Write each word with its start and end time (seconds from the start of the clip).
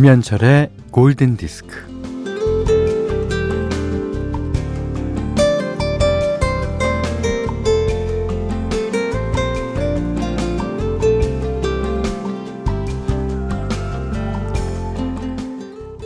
김현철의 0.00 0.70
골든 0.92 1.36
디스크. 1.36 1.76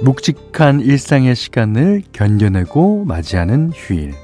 묵직한 0.03 0.81
일상의 0.81 1.37
시간을 1.37 2.03
견뎌내고 2.13 3.05
맞이하는 3.05 3.71
휴일. 3.73 4.15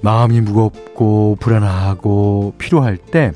마음이 0.00 0.42
무겁고 0.42 1.38
불안하고 1.40 2.54
피로할 2.58 2.98
때 2.98 3.32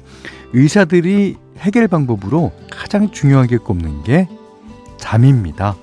의사들이 0.53 1.35
해결 1.59 1.89
방법으로 1.89 2.53
가장 2.71 3.11
중요하게 3.11 3.57
꼽는 3.57 4.05
게 4.05 4.29
잠입니다. 5.05 5.77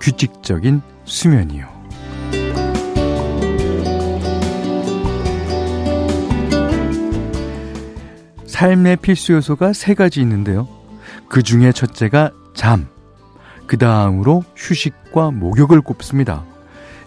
규칙적인 0.00 0.82
수면이요. 1.04 1.68
삶의 8.46 8.96
필수 8.96 9.34
요소가 9.34 9.72
세 9.72 9.94
가지 9.94 10.20
있는데요. 10.22 10.66
그 11.28 11.44
중에 11.44 11.70
첫째가 11.70 12.32
잠. 12.54 12.88
그 13.68 13.78
다음으로 13.78 14.42
휴식과 14.56 15.30
목욕을 15.30 15.80
꼽습니다. 15.80 16.44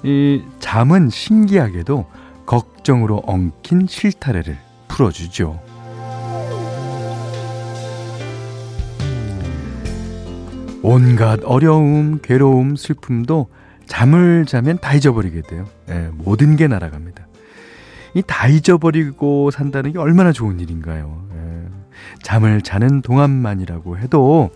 이 0.03 0.41
잠은 0.59 1.09
신기하게도 1.09 2.05
걱정으로 2.45 3.23
엉킨 3.25 3.87
실타래를 3.87 4.57
풀어주죠. 4.87 5.66
온갖 10.89 11.41
어려움, 11.43 12.19
괴로움, 12.21 12.77
슬픔도 12.77 13.47
잠을 13.88 14.45
자면 14.45 14.77
다 14.80 14.93
잊어버리게 14.93 15.41
돼요. 15.41 15.66
예, 15.89 16.09
모든 16.13 16.55
게 16.55 16.67
날아갑니다. 16.67 17.27
이 18.16 18.21
다 18.25 18.47
잊어버리고 18.47 19.52
산다는 19.52 19.91
게 19.91 19.99
얼마나 19.99 20.31
좋은 20.31 20.61
일인가요? 20.61 21.27
예, 21.35 21.67
잠을 22.23 22.61
자는 22.61 23.02
동안만이라고 23.02 23.97
해도 23.97 24.49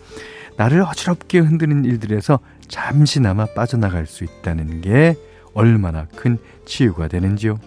나를 0.56 0.80
어지럽게 0.80 1.38
흔드는 1.40 1.84
일들에서 1.84 2.38
잠시나마 2.66 3.44
빠져나갈 3.54 4.06
수 4.06 4.24
있다는 4.24 4.80
게 4.80 5.14
얼마나 5.52 6.06
큰 6.16 6.38
치유가 6.64 7.08
되는지요. 7.08 7.58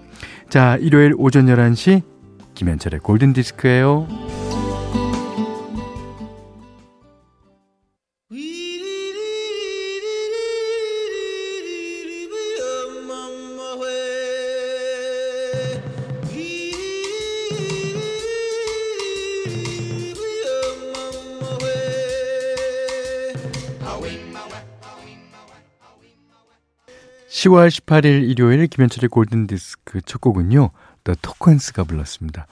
자, 0.49 0.75
일요일 0.77 1.13
오전 1.19 1.45
11시 1.45 2.02
김현철의 2.55 2.99
골든디스크예요. 3.02 4.08
10월 27.45 27.69
18일 27.69 28.27
일요일 28.27 28.65
김현철의 28.65 29.09
골든디스크 29.09 30.02
첫 30.05 30.20
곡은요. 30.20 30.71
The 31.03 31.15
Tokens가 31.21 31.83
불렀습니다. 31.83 32.47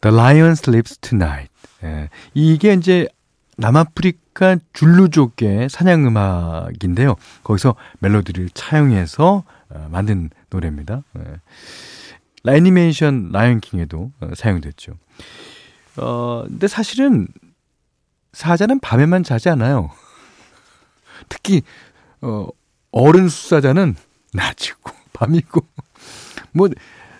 The 0.00 0.16
Lion 0.16 0.52
Sleeps 0.52 0.98
Tonight. 0.98 1.50
예, 1.84 2.08
이게 2.32 2.72
이제 2.72 3.08
남아프리카 3.58 4.56
줄루족의 4.72 5.68
사냥 5.68 6.06
음악인데요. 6.06 7.16
거기서 7.44 7.74
멜로디를 7.98 8.48
차용해서 8.54 9.44
어, 9.68 9.88
만든 9.90 10.30
노래입니다. 10.48 11.02
예. 11.18 12.50
애니메이션 12.50 13.30
라이언킹에도 13.32 14.12
어, 14.20 14.30
사용됐죠. 14.34 14.94
어, 15.98 16.44
근데 16.46 16.68
사실은 16.68 17.28
사자는 18.32 18.80
밤에만 18.80 19.24
자지 19.24 19.50
않아요. 19.50 19.90
특히 21.28 21.60
어, 22.22 22.48
어른 22.92 23.28
수사자는 23.28 23.94
낮이고 24.32 24.90
밤이고 25.12 25.60
뭐 26.52 26.68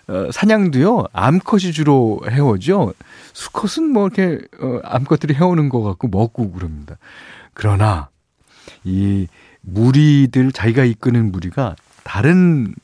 어, 0.07 0.31
사냥도요 0.31 1.05
암컷이 1.13 1.71
주로 1.71 2.19
해오죠. 2.29 2.93
수컷은 3.33 3.89
뭐 3.89 4.07
이렇게 4.07 4.45
어, 4.59 4.79
암컷들이 4.83 5.33
해오는 5.33 5.69
것 5.69 5.81
같고 5.81 6.07
먹고 6.09 6.51
그럽니다. 6.51 6.97
그러나 7.53 8.09
이 8.83 9.27
무리들 9.61 10.51
자기가 10.51 10.83
이끄는 10.83 11.31
무리가 11.31 11.75
다른 12.03 12.75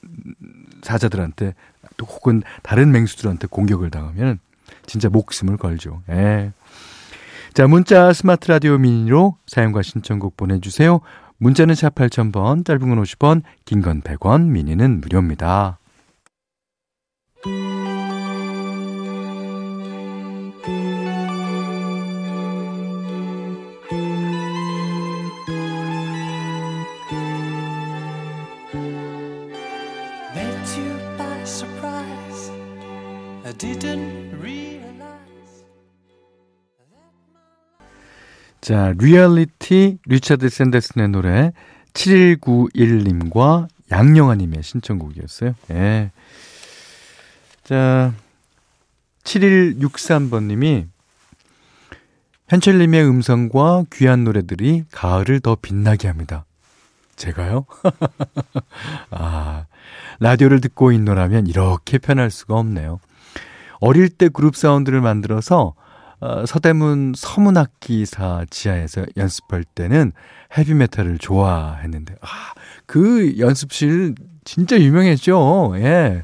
사자들한테 0.82 1.56
또 1.98 2.06
혹은 2.06 2.42
다른 2.64 2.92
맹수들한테 2.92 3.48
공격을 3.48 3.92
당하면 3.92 4.40
진짜 4.86 5.10
목숨을 5.10 5.58
걸죠. 5.58 6.02
예. 6.10 6.52
자, 7.54 7.68
문자 7.68 8.14
스마트 8.14 8.50
라디오 8.50 8.78
미니로 8.78 9.36
사용과 9.48 9.82
신청곡 9.82 10.38
보내주세요. 10.38 11.02
문자는 11.40 11.74
샵 11.74 11.96
8000번, 11.96 12.66
짧은 12.66 12.90
건 12.90 13.02
50원, 13.02 13.42
긴 13.66 13.82
건 13.82 14.02
100원, 14.02 14.50
미니는 14.50 15.00
무료입니다. 15.02 15.80
자, 38.70 38.94
리얼리티 39.00 39.98
리차드 40.06 40.48
샌더슨의 40.48 41.10
노래 41.10 41.54
7191님과 41.94 43.68
양영아님의 43.90 44.62
신청곡이었어요. 44.62 45.56
예. 45.72 46.12
자, 47.64 48.14
7163번님이 49.24 50.86
현철님의 52.50 53.08
음성과 53.08 53.86
귀한 53.92 54.24
노래들이 54.24 54.84
가을을 54.92 55.40
더 55.40 55.56
빛나게 55.60 56.08
합니다. 56.08 56.46
제가요? 57.16 57.66
아, 59.10 59.66
라디오를 60.20 60.62
듣고 60.62 60.92
있노라면 60.92 61.48
이렇게 61.48 61.98
편할 61.98 62.30
수가 62.30 62.60
없네요. 62.60 63.00
어릴 63.80 64.10
때 64.10 64.30
그룹 64.30 64.56
사운드를 64.56 65.02
만들어서 65.02 65.74
어, 66.22 66.46
서대문 66.46 67.14
서문악기사 67.16 68.46
지하에서 68.50 69.06
연습할 69.16 69.64
때는 69.64 70.12
헤비메탈을 70.58 71.18
좋아했는데, 71.18 72.16
아, 72.22 72.28
그 72.86 73.38
연습실 73.38 74.16
진짜 74.44 74.80
유명했죠. 74.80 75.74
예. 75.76 76.24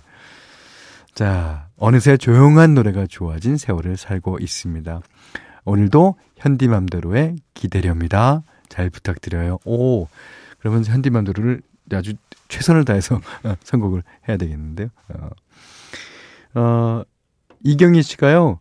자, 1.13 1.69
어느새 1.77 2.17
조용한 2.17 2.73
노래가 2.73 3.05
좋아진 3.07 3.57
세월을 3.57 3.95
살고 3.95 4.39
있습니다. 4.39 5.01
오늘도 5.63 6.15
현디맘대로의 6.37 7.37
기대렵니다. 7.53 8.43
잘 8.67 8.89
부탁드려요. 8.89 9.59
오, 9.65 10.07
그러면 10.59 10.83
현디맘대로를 10.83 11.61
아주 11.93 12.13
최선을 12.49 12.83
다해서 12.83 13.21
선곡을 13.63 14.03
해야 14.27 14.37
되겠는데요. 14.37 14.89
어, 15.09 15.29
어 16.59 17.03
이경희 17.63 18.03
씨가요. 18.03 18.59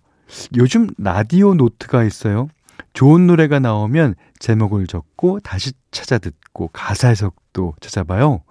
요즘 0.56 0.88
라디오 0.98 1.54
노트가 1.54 2.04
있어요. 2.04 2.48
좋은 2.92 3.26
노래가 3.26 3.58
나오면 3.58 4.14
제목을 4.38 4.86
적고 4.86 5.40
다시 5.40 5.72
찾아 5.90 6.18
듣고 6.18 6.68
가사 6.72 7.08
해석도 7.08 7.74
찾아봐요. 7.80 8.42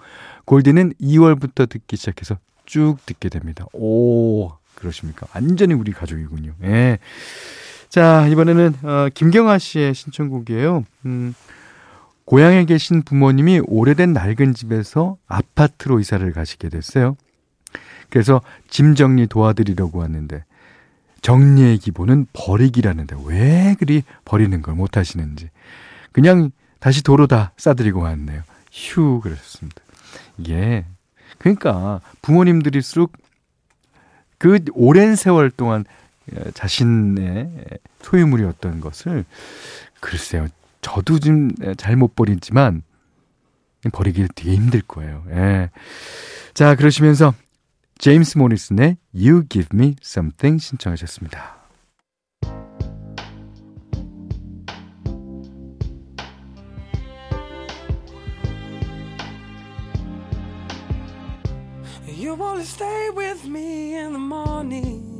골디는 0.45 0.93
2월부터 1.01 1.69
듣기 1.69 1.95
시작해서 1.95 2.37
쭉 2.65 2.97
듣게 3.05 3.29
됩니다. 3.29 3.65
오, 3.73 4.49
그러십니까? 4.75 5.27
완전히 5.33 5.73
우리 5.73 5.91
가족이군요. 5.91 6.53
예. 6.63 6.99
자, 7.89 8.27
이번에는, 8.27 8.73
어, 8.83 9.07
김경아 9.13 9.59
씨의 9.59 9.93
신청곡이에요. 9.93 10.83
음, 11.05 11.35
고향에 12.25 12.65
계신 12.65 13.03
부모님이 13.03 13.61
오래된 13.65 14.13
낡은 14.13 14.53
집에서 14.53 15.17
아파트로 15.27 15.99
이사를 15.99 16.31
가시게 16.31 16.69
됐어요. 16.69 17.15
그래서 18.09 18.41
짐 18.69 18.95
정리 18.95 19.27
도와드리려고 19.27 19.99
왔는데, 19.99 20.43
정리의 21.23 21.79
기본은 21.79 22.27
버리기라는데 22.33 23.15
왜 23.25 23.75
그리 23.79 24.03
버리는 24.25 24.61
걸 24.61 24.75
못하시는지 24.75 25.49
그냥 26.11 26.51
다시 26.79 27.01
도로 27.01 27.27
다 27.27 27.53
싸드리고 27.57 28.01
왔네요. 28.01 28.43
휴 28.71 29.21
그러셨습니다. 29.21 29.81
이게 30.37 30.85
그러니까 31.39 32.01
부모님들일수록 32.21 33.13
그 34.37 34.59
오랜 34.73 35.15
세월 35.15 35.49
동안 35.49 35.85
자신의 36.53 37.49
소유물이었던 38.01 38.81
것을 38.81 39.25
글쎄요. 40.01 40.47
저도 40.81 41.19
좀잘못 41.19 42.15
버리지만 42.15 42.83
버리기 43.93 44.27
되게 44.35 44.55
힘들 44.55 44.81
거예요. 44.81 45.23
예. 45.31 45.69
자, 46.53 46.75
그러시면서 46.75 47.33
제임스 47.97 48.37
모리슨의 48.37 48.97
You 49.15 49.43
Give 49.47 49.69
Me 49.73 49.95
Something 50.03 50.59
신청하셨습니다. 50.59 51.63
You 62.07 62.35
wanna 62.35 62.63
stay 62.63 63.09
with 63.15 63.45
me 63.47 63.95
in 63.95 64.13
the 64.13 64.19
morning. 64.19 65.19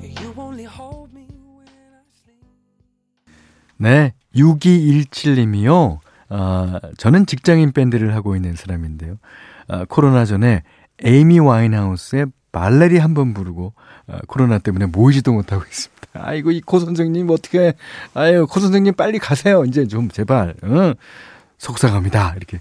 You 0.00 0.34
only 0.36 0.64
hold 0.64 1.12
me 1.14 1.28
when 1.56 1.68
I 1.68 2.02
sleep. 2.22 2.44
네, 3.78 4.12
6217님이요. 4.34 6.00
아, 6.30 6.80
저는 6.98 7.26
직장인 7.26 7.72
밴드를 7.72 8.14
하고 8.14 8.36
있는 8.36 8.54
사람인데요. 8.54 9.16
아, 9.68 9.84
코로나 9.88 10.24
전에 10.24 10.62
에이미 11.04 11.38
와인하우스의 11.38 12.26
Valerie 12.52 12.98
한 12.98 13.14
번 13.14 13.34
부르고 13.34 13.74
아, 14.06 14.18
코로나 14.26 14.58
때문에 14.58 14.86
모이지도 14.86 15.32
못하고 15.32 15.64
있습니다. 15.64 15.98
아이고 16.14 16.50
이 16.50 16.60
코 16.60 16.78
선생님 16.80 17.28
어떻게 17.30 17.74
아유 18.14 18.46
코 18.48 18.60
선생님 18.60 18.94
빨리 18.94 19.18
가세요. 19.18 19.64
이제 19.64 19.86
좀 19.86 20.08
제발 20.10 20.54
어? 20.62 20.94
속상합니다. 21.58 22.34
이렇게 22.36 22.60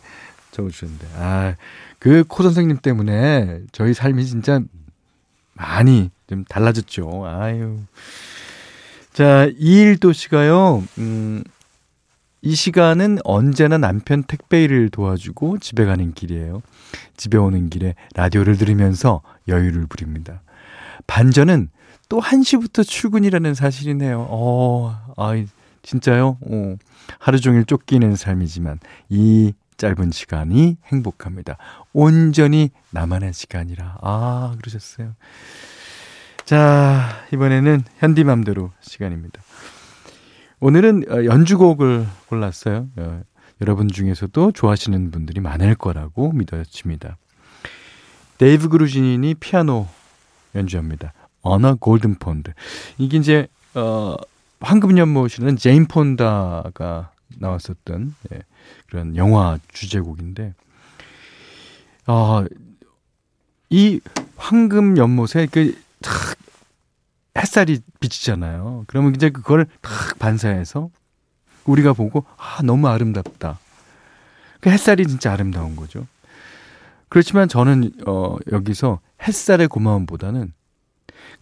적어주셨는데 0.52 1.08
아 1.18 1.56
그 2.00 2.24
코 2.28 2.44
선생님 2.44 2.78
때문에 2.78 3.62
저희 3.72 3.94
삶이 3.94 4.26
진짜 4.26 4.60
많이 5.54 6.12
좀 6.30 6.44
달라졌죠. 6.46 7.24
아유 7.26 7.80
자 9.14 9.48
이일도 9.58 10.14
씨가요. 10.14 10.84
음. 11.00 11.44
이 12.42 12.56
시간은 12.56 13.20
언제나 13.24 13.78
남편 13.78 14.24
택배 14.24 14.64
일을 14.64 14.90
도와주고 14.90 15.60
집에 15.60 15.86
가는 15.86 16.14
길이에요. 16.14 16.62
집에 17.16 17.38
오는 17.38 17.70
길에 17.70 17.96
라디오를 18.16 18.58
들으면서 18.58 19.22
여유를 19.48 19.88
부립니다. 19.88 20.42
반전은 21.08 21.70
또 22.10 22.22
1시부터 22.22 22.88
출근이라는 22.88 23.54
사실이네요. 23.54 24.28
어, 24.30 24.96
아, 25.18 25.46
진짜요? 25.82 26.38
어, 26.42 26.76
하루 27.20 27.40
종일 27.40 27.66
쫓기는 27.66 28.16
삶이지만 28.16 28.80
이 29.10 29.54
짧은 29.78 30.12
시간이 30.12 30.78
행복합니다. 30.92 31.58
온전히 31.94 32.72
나만의 32.92 33.34
시간이라. 33.34 33.98
아, 34.02 34.56
그러셨어요. 34.60 35.14
자, 36.46 37.26
이번에는 37.34 37.84
현디맘대로 37.98 38.72
시간입니다. 38.82 39.42
오늘은 40.60 41.04
어, 41.10 41.26
연주곡을 41.26 42.08
골랐어요. 42.30 42.88
어, 42.98 43.22
여러분 43.62 43.88
중에서도 43.88 44.52
좋아하시는 44.52 45.12
분들이 45.12 45.40
많을 45.42 45.76
거라고 45.76 46.32
믿어집니다. 46.32 47.18
데이브 48.38 48.70
그루진이 48.70 49.36
피아노 49.36 49.88
연주합니다. 50.54 51.14
On 51.42 51.76
Golden 51.76 52.16
Pond. 52.16 52.54
이게 52.98 53.18
이제 53.18 53.48
어 53.74 54.16
황금 54.60 54.98
연못이라는 54.98 55.58
제인 55.58 55.86
폰다가 55.86 57.12
나왔었던 57.40 58.16
예, 58.34 58.40
그런 58.88 59.16
영화 59.16 59.58
주제곡인데 59.74 60.54
어 62.08 62.46
이 63.70 64.00
황금 64.36 64.98
연못에 64.98 65.48
그탁 65.48 65.76
햇살이 67.38 67.80
비치잖아요. 68.00 68.86
그러면 68.88 69.16
이제 69.16 69.30
그걸 69.30 69.68
탁 69.82 70.20
반사해서 70.20 70.90
우리가 71.66 71.94
보고 71.94 72.26
아 72.38 72.62
너무 72.64 72.88
아름답다. 72.88 73.60
그 74.60 74.70
햇살이 74.70 75.06
진짜 75.06 75.32
아름다운 75.32 75.76
거죠. 75.76 76.08
그렇지만 77.10 77.48
저는 77.48 77.92
어 78.06 78.36
여기서 78.52 79.00
햇살의 79.22 79.68
고마움보다는 79.68 80.54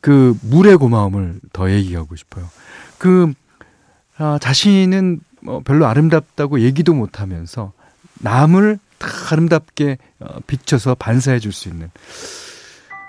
그 0.01 0.37
물의 0.41 0.77
고마움을 0.77 1.39
더 1.53 1.71
얘기하고 1.71 2.15
싶어요. 2.15 2.49
그 2.97 3.33
아, 4.17 4.37
자신은 4.39 5.19
뭐 5.41 5.61
별로 5.63 5.85
아름답다고 5.85 6.61
얘기도 6.61 6.93
못하면서 6.93 7.73
남을 8.21 8.79
다 8.97 9.07
아름답게 9.31 9.97
어, 10.19 10.39
비춰서 10.47 10.95
반사해 10.95 11.39
줄 11.39 11.51
수 11.51 11.69
있는 11.69 11.89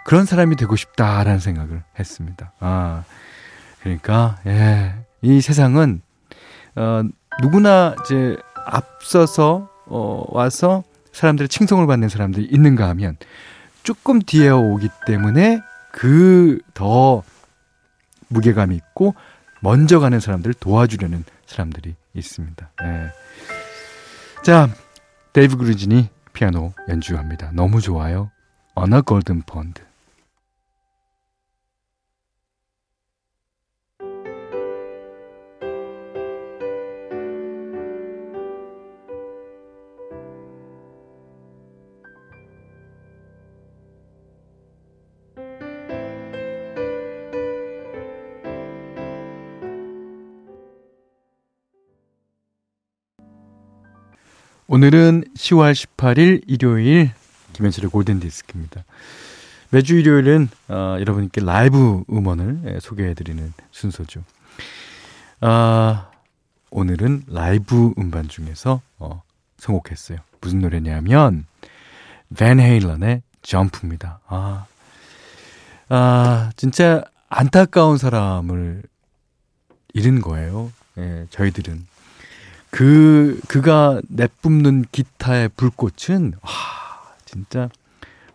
그런 0.07 0.25
사람이 0.25 0.55
되고 0.55 0.77
싶다라는 0.77 1.41
생각을 1.41 1.83
했습니다. 1.99 2.53
아, 2.61 3.03
그러니까, 3.81 4.39
예, 4.47 4.95
이 5.21 5.41
세상은, 5.41 6.01
어, 6.77 7.03
누구나 7.43 7.97
이제 8.05 8.37
앞서서, 8.67 9.69
어, 9.87 10.25
와서 10.29 10.85
사람들의 11.13 11.49
칭송을 11.49 11.87
받는 11.87 12.09
사람들이 12.09 12.47
있는가 12.47 12.89
하면 12.91 13.17
조금 13.83 14.21
뒤에 14.21 14.51
오기 14.51 14.89
때문에 15.07 15.61
그 15.91 16.61
더 16.75 17.25
무게감 18.29 18.73
있고 18.73 19.15
먼저 19.61 19.99
가는 19.99 20.21
사람들을 20.21 20.55
도와주려는 20.55 21.25
사람들이 21.47 21.97
있습니다. 22.15 22.71
예. 22.85 23.11
자, 24.45 24.69
데이브 25.33 25.57
그루진이 25.57 26.09
피아노 26.33 26.75
연주합니다. 26.89 27.51
너무 27.53 27.81
좋아요. 27.81 28.31
On 28.75 29.03
Golden 29.03 29.43
Pond. 29.43 29.83
오늘은 54.69 55.27
10월 55.37 55.73
18일 55.73 56.43
일요일 56.49 57.13
김현철의 57.53 57.89
골든 57.89 58.19
디스크입니다. 58.19 58.85
매주 59.71 59.95
일요일은 59.95 60.49
어, 60.67 60.97
여러분께 60.99 61.41
라이브 61.41 62.03
음원을 62.11 62.63
예, 62.67 62.81
소개해드리는 62.81 63.53
순서죠. 63.71 64.25
아, 65.41 66.11
오늘은 66.71 67.27
라이브 67.29 67.93
음반 67.97 68.27
중에서 68.27 68.81
어, 68.99 69.23
선곡했어요. 69.59 70.19
무슨 70.41 70.59
노래냐면 70.59 71.47
밴 72.37 72.59
헤일런의 72.59 73.23
점프입니다. 73.43 74.19
아, 74.27 74.67
아 75.89 76.51
진짜 76.57 77.05
안타까운 77.29 77.99
사람을 77.99 78.83
잃은 79.95 80.21
거예요. 80.23 80.73
예, 80.99 81.27
저희들은 81.31 81.87
그 82.71 83.41
그가 83.49 84.01
내뿜는 84.09 84.87
기타의 84.93 85.51
불꽃은 85.57 86.35
와 86.41 86.51
진짜 87.25 87.69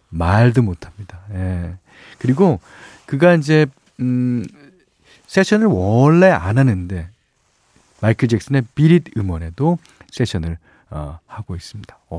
말도 0.09 0.61
못합니다. 0.61 1.19
예. 1.33 1.75
그리고 2.19 2.59
그가 3.05 3.35
이제 3.35 3.65
음 3.99 4.45
세션을 5.27 5.67
원래 5.67 6.27
안 6.27 6.57
하는데 6.57 7.09
마이클 8.01 8.27
잭슨의 8.27 8.63
비릿 8.75 9.15
음원에도 9.17 9.77
세션을 10.11 10.57
어, 10.89 11.19
하고 11.25 11.55
있습니다. 11.55 11.97
오. 12.09 12.17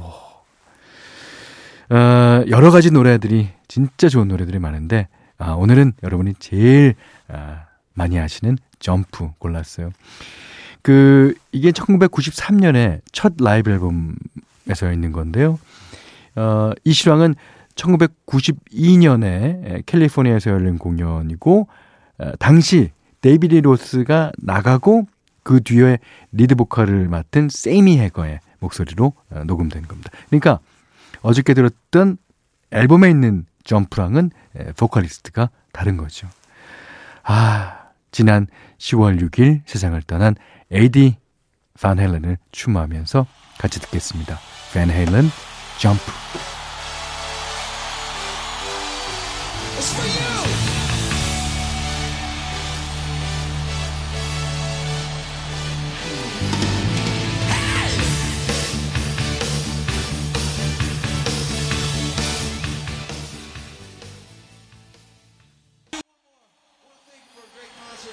어, 1.90 2.44
여러 2.48 2.70
가지 2.70 2.90
노래들이 2.90 3.50
진짜 3.68 4.08
좋은 4.08 4.28
노래들이 4.28 4.58
많은데 4.58 5.08
아, 5.36 5.52
오늘은 5.52 5.94
여러분이 6.02 6.34
제일 6.38 6.94
아, 7.28 7.66
많이 7.94 8.18
아시는 8.18 8.56
점프 8.78 9.30
골랐어요. 9.38 9.90
그 10.82 11.34
이게 11.52 11.70
1993년에 11.70 13.00
첫 13.12 13.34
라이브 13.38 13.70
앨범에서 13.70 14.92
있는 14.92 15.12
건데요. 15.12 15.58
어, 16.34 16.72
이 16.84 16.92
실황은 16.92 17.36
1992년에 17.74 19.86
캘리포니아에서 19.86 20.50
열린 20.50 20.76
공연이고 20.78 21.68
어, 22.18 22.32
당시 22.38 22.90
데이비드 23.20 23.54
로스가 23.56 24.32
나가고 24.38 25.06
그 25.42 25.62
뒤에 25.62 25.98
리드 26.32 26.54
보컬을 26.56 27.08
맡은 27.08 27.48
새미 27.50 27.98
헤이거의 27.98 28.40
목소리로 28.58 29.12
어, 29.30 29.44
녹음된 29.44 29.86
겁니다. 29.86 30.10
그러니까 30.28 30.58
어저께 31.22 31.54
들었던 31.54 32.18
앨범에 32.72 33.08
있는 33.10 33.46
점프랑은 33.64 34.30
보컬리스트가 34.76 35.50
다른 35.72 35.96
거죠. 35.96 36.28
아, 37.22 37.81
지난 38.12 38.46
10월 38.78 39.20
6일 39.20 39.62
세상을 39.66 40.00
떠난 40.02 40.36
에이디 40.70 41.16
반 41.80 41.98
헬렌을 41.98 42.38
추모하면서 42.52 43.26
같이 43.58 43.80
듣겠습니다. 43.80 44.38
반 44.72 44.90
헬렌 44.90 45.24
점프 45.78 46.12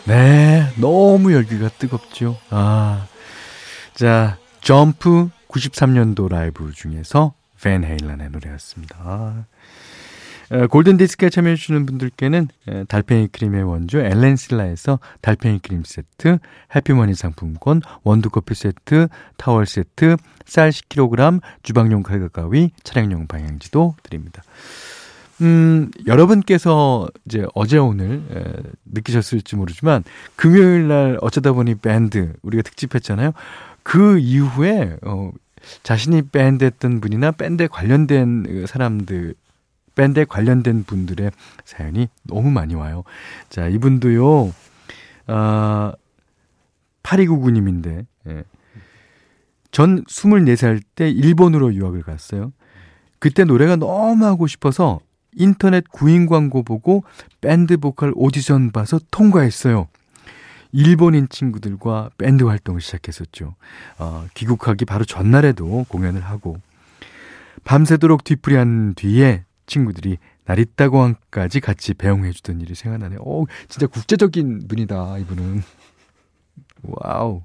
네, 0.09 0.65
너무 0.77 1.33
열기가 1.33 1.69
뜨겁죠. 1.69 2.35
아. 2.49 3.05
자, 3.93 4.39
점프 4.59 5.29
93년도 5.47 6.29
라이브 6.29 6.71
중에서 6.73 7.35
밴 7.61 7.83
헤일런의 7.83 8.31
노래였습니다. 8.31 8.95
아. 8.99 9.45
골든 10.71 10.97
디스크에 10.97 11.29
참여해 11.29 11.55
주시는 11.57 11.85
분들께는 11.85 12.47
달팽이 12.87 13.27
크림의 13.27 13.61
원조 13.61 13.99
엘렌실라에서 13.99 14.97
달팽이 15.21 15.59
크림 15.59 15.83
세트, 15.85 16.39
해피머니 16.75 17.13
상품권, 17.13 17.83
원두 18.01 18.31
커피 18.31 18.55
세트, 18.55 19.09
타월 19.37 19.67
세트, 19.67 20.17
쌀 20.47 20.71
10kg, 20.71 21.39
주방용 21.61 22.01
칼과 22.01 22.29
가위, 22.29 22.71
차량용 22.81 23.27
방향제도 23.27 23.95
드립니다. 24.01 24.41
음, 25.41 25.89
여러분께서 26.05 27.08
이제 27.25 27.46
어제 27.53 27.77
오늘 27.77 28.22
에, 28.31 28.69
느끼셨을지 28.86 29.55
모르지만 29.55 30.03
금요일 30.36 30.88
날 30.88 31.17
어쩌다 31.22 31.53
보니 31.53 31.75
밴드 31.75 32.34
우리가 32.41 32.63
특집했잖아요. 32.63 33.31
그 33.84 34.17
이후에 34.19 34.98
어 35.03 35.31
자신이 35.84 36.24
밴드 36.24 36.63
했던 36.63 37.00
분이나 37.00 37.31
밴드에 37.31 37.67
관련된 37.67 38.65
사람들 38.67 39.36
밴드에 39.96 40.25
관련된 40.25 40.84
분들의 40.84 41.31
사연이 41.65 42.08
너무 42.24 42.51
많이 42.51 42.75
와요. 42.75 43.03
자, 43.50 43.67
이분도요. 43.67 44.53
아 45.27 45.93
8299님인데 47.03 48.05
예. 48.27 48.43
전 49.72 50.03
24살 50.05 50.81
때 50.96 51.10
일본으로 51.10 51.74
유학을 51.74 52.03
갔어요. 52.03 52.51
그때 53.19 53.43
노래가 53.43 53.75
너무 53.75 54.25
하고 54.25 54.48
싶어서 54.48 55.00
인터넷 55.39 55.89
구인 55.89 56.27
광고 56.27 56.62
보고 56.62 57.03
밴드 57.41 57.77
보컬 57.77 58.13
오디션 58.15 58.72
봐서 58.72 59.00
통과했어요. 59.10 59.88
일본인 60.72 61.27
친구들과 61.29 62.12
밴드 62.17 62.43
활동을 62.43 62.81
시작했었죠. 62.81 63.55
어, 63.98 64.27
귀국하기 64.36 64.86
바로 64.86 65.03
전날에도 65.03 65.86
공연을 65.88 66.22
하고 66.22 66.58
밤새도록 67.63 68.24
뒤풀이한 68.24 68.93
뒤에 68.96 69.46
친구들이 69.65 70.17
나리따공항까지 70.46 71.60
같이 71.60 71.93
배웅해 71.93 72.31
주던 72.31 72.60
일이 72.62 72.75
생각나네요. 72.75 73.19
오, 73.22 73.48
진짜 73.67 73.88
국제적인 73.88 74.67
분이다, 74.67 75.19
이분은. 75.19 75.62
wow. 76.81 77.43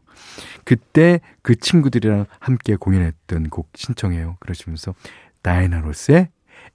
그때 0.65 1.21
그 1.43 1.55
친구들이랑 1.55 2.27
함께 2.39 2.77
공연했던 2.77 3.51
곡 3.51 3.71
신청해요. 3.75 4.37
그러시면서 4.41 4.95
다이나 5.43 5.81
로스의 5.81 6.29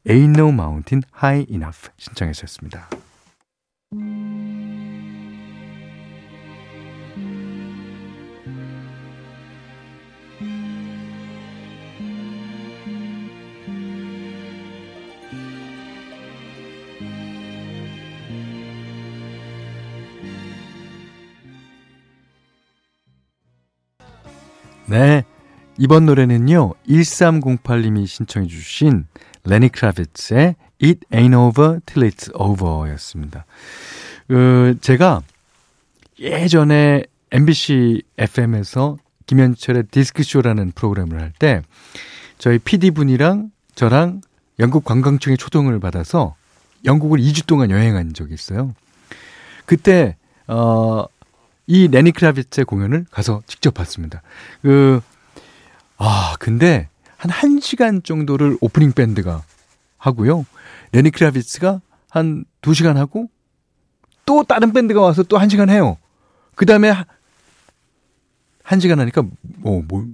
Ain't 0.09 0.35
No 0.35 0.51
Mountain 0.51 1.03
High 1.21 1.45
Enough 1.51 1.91
신청하셨습니다. 1.97 2.89
네. 24.87 25.23
이번 25.81 26.05
노래는요, 26.05 26.73
1308님이 26.89 28.05
신청해주신 28.05 29.05
레니 29.45 29.69
크라비츠의 29.69 30.55
It 30.83 30.99
Ain't 31.09 31.33
Over 31.33 31.79
Till 31.85 32.11
It's 32.11 32.29
Over 32.37 32.91
였습니다. 32.91 33.45
그, 34.27 34.77
제가 34.81 35.21
예전에 36.19 37.03
MBC 37.31 38.01
FM에서 38.17 38.97
김현철의 39.25 39.83
디스크쇼라는 39.89 40.73
프로그램을 40.75 41.21
할 41.21 41.31
때, 41.39 41.61
저희 42.39 42.59
PD분이랑 42.59 43.49
저랑 43.73 44.19
영국 44.59 44.83
관광청의 44.83 45.37
초동을 45.37 45.79
받아서 45.79 46.35
영국을 46.83 47.19
2주 47.19 47.45
동안 47.45 47.71
여행한 47.71 48.13
적이 48.13 48.33
있어요. 48.33 48.75
그때, 49.65 50.17
어, 50.45 51.05
이 51.67 51.87
레니 51.87 52.11
크라비츠의 52.11 52.65
공연을 52.65 53.05
가서 53.11 53.41
직접 53.47 53.73
봤습니다. 53.73 54.21
그, 54.61 54.99
아, 55.99 56.35
근데 56.39 56.87
한 57.17 57.29
1시간 57.29 58.03
정도를 58.03 58.57
오프닝 58.61 58.93
밴드가 58.93 59.43
하고요. 59.97 60.45
레니 60.93 61.11
크라비츠가 61.11 61.81
한 62.09 62.45
2시간 62.61 62.95
하고 62.95 63.29
또 64.25 64.43
다른 64.43 64.71
밴드가 64.71 65.01
와서 65.01 65.23
또 65.23 65.37
1시간 65.37 65.69
해요. 65.69 65.97
그 66.55 66.65
다음에 66.65 66.93
1시간 68.63 68.97
하니까 68.97 69.23
뭐, 69.41 69.83
뭐, 69.87 70.05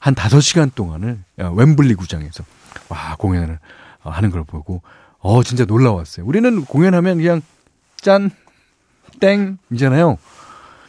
한 0.00 0.14
5시간 0.14 0.74
동안을 0.74 1.22
웸블리 1.36 1.94
구장에서 1.94 2.44
와, 2.88 3.16
공연을 3.16 3.58
하는 4.00 4.30
걸 4.30 4.44
보고 4.44 4.82
어, 5.18 5.42
진짜 5.42 5.64
놀라웠어요. 5.66 6.24
우리는 6.26 6.64
공연하면 6.64 7.18
그냥 7.18 7.42
짠, 7.96 8.30
땡, 9.20 9.58
이잖아요. 9.70 10.16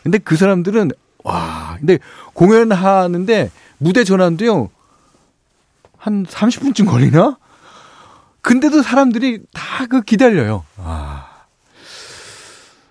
근데 0.03 0.19
그 0.19 0.38
사람들은 0.38 0.91
와, 1.24 1.75
근데 1.79 2.00
공연하는데 2.34 3.51
무대 3.77 4.03
전환도요. 4.03 4.70
한 5.98 6.25
30분쯤 6.25 6.88
걸리나? 6.88 7.38
근데도 8.41 8.82
사람들이 8.84 9.39
다 9.53 9.88
그 9.88 10.01
기다려요. 10.01 10.65
아. 10.77 11.32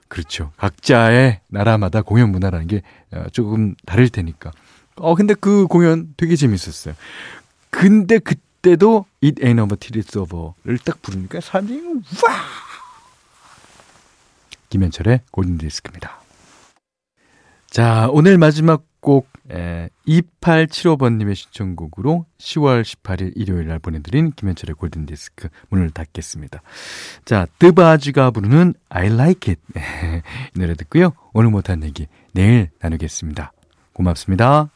그렇죠. 0.08 0.52
각자의 0.58 1.40
나라마다 1.48 2.02
공연 2.02 2.30
문화라는 2.30 2.66
게 2.68 2.82
어, 3.12 3.24
조금 3.32 3.74
다를 3.86 4.08
테니까. 4.08 4.52
어, 4.96 5.14
근데 5.16 5.34
그 5.34 5.66
공연 5.66 6.14
되게 6.16 6.36
재밌었어요. 6.36 6.94
근데 7.70 8.18
그때도 8.20 9.06
It 9.24 9.42
Ain't 9.42 9.60
Over 9.60 9.76
Till 9.76 10.04
It's 10.04 10.16
Over를 10.16 10.78
딱 10.84 11.02
부르니까 11.02 11.40
사람들이 11.40 11.82
와! 11.84 12.34
김현철의 14.70 15.20
골든디스크입니다. 15.32 16.20
자, 17.70 18.08
오늘 18.12 18.38
마지막 18.38 18.84
곡, 19.00 19.28
에, 19.50 19.88
2875번님의 20.06 21.34
신청곡으로 21.34 22.26
10월 22.38 22.82
18일 22.82 23.32
일요일 23.36 23.68
날 23.68 23.78
보내드린 23.78 24.32
김현철의 24.32 24.74
골든디스크 24.74 25.48
문을 25.68 25.90
닫겠습니다. 25.90 26.62
자, 27.24 27.46
드바지가 27.58 28.30
부르는 28.30 28.74
I 28.88 29.06
like 29.06 29.52
it. 29.52 29.60
이 30.56 30.58
노래 30.58 30.74
듣고요. 30.74 31.12
오늘 31.32 31.50
못한 31.50 31.82
얘기 31.82 32.06
내일 32.32 32.70
나누겠습니다. 32.80 33.52
고맙습니다. 33.92 34.70